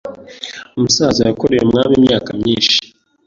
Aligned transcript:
Umusaza 0.75 1.19
yakoreye 1.29 1.61
umwami 1.63 1.93
imyaka 1.99 2.29
myinshi. 2.39 2.75